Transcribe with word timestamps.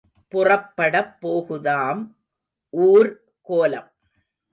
புறப்படப் 0.33 1.13
போகுதாம் 1.21 2.01
ஊர்கோலம். 2.73 3.89